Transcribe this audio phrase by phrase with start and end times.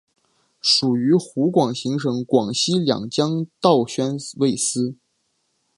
[0.63, 4.95] 属于湖广行省广西两江道宣慰司。